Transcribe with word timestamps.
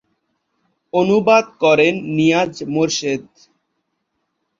অনুবাদ 0.93 1.45
করেন 1.63 1.93
নিয়াজ 2.17 2.53
মোরশেদ। 2.73 3.23